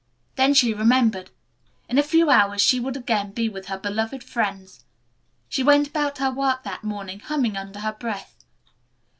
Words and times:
Then 0.35 0.55
she 0.55 0.73
remembered. 0.73 1.29
In 1.87 1.99
a 1.99 2.01
few 2.01 2.31
hours 2.31 2.59
she 2.59 2.79
would 2.79 2.97
again 2.97 3.33
be 3.33 3.47
with 3.47 3.67
her 3.67 3.77
beloved 3.77 4.23
friends. 4.23 4.83
She 5.47 5.61
went 5.61 5.89
about 5.89 6.17
her 6.17 6.31
work 6.31 6.63
that 6.63 6.83
morning 6.83 7.19
humming 7.19 7.55
under 7.55 7.81
her 7.81 7.93
breath. 7.93 8.43